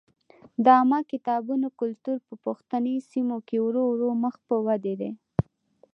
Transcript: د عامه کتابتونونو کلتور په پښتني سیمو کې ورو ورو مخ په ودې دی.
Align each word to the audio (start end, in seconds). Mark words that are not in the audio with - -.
د 0.63 0.65
عامه 0.77 0.99
کتابتونونو 1.11 1.67
کلتور 1.79 2.17
په 2.27 2.33
پښتني 2.45 2.95
سیمو 3.09 3.37
کې 3.47 3.57
ورو 3.65 3.83
ورو 3.91 4.09
مخ 4.23 4.35
په 4.47 4.55
ودې 4.65 4.93
دی. 5.01 5.11